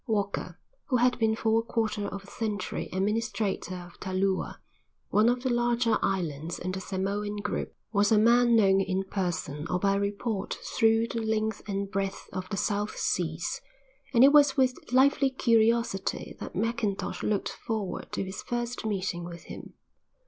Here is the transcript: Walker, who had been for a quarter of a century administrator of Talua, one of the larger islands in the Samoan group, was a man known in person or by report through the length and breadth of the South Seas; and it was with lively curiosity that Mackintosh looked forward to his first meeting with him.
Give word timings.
Walker, 0.07 0.57
who 0.85 0.97
had 0.97 1.19
been 1.19 1.35
for 1.35 1.59
a 1.59 1.61
quarter 1.61 2.07
of 2.07 2.23
a 2.23 2.25
century 2.25 2.89
administrator 2.91 3.75
of 3.75 3.99
Talua, 3.99 4.59
one 5.09 5.29
of 5.29 5.43
the 5.43 5.51
larger 5.53 5.99
islands 6.01 6.57
in 6.57 6.71
the 6.71 6.81
Samoan 6.81 7.35
group, 7.37 7.75
was 7.93 8.11
a 8.11 8.17
man 8.17 8.55
known 8.55 8.81
in 8.81 9.03
person 9.03 9.67
or 9.69 9.77
by 9.77 9.93
report 9.93 10.55
through 10.63 11.07
the 11.09 11.21
length 11.21 11.61
and 11.67 11.91
breadth 11.91 12.29
of 12.33 12.49
the 12.49 12.57
South 12.57 12.97
Seas; 12.97 13.61
and 14.11 14.23
it 14.23 14.33
was 14.33 14.57
with 14.57 14.73
lively 14.91 15.29
curiosity 15.29 16.35
that 16.39 16.55
Mackintosh 16.55 17.21
looked 17.21 17.49
forward 17.49 18.11
to 18.13 18.23
his 18.25 18.41
first 18.41 18.83
meeting 18.83 19.23
with 19.23 19.43
him. 19.43 19.73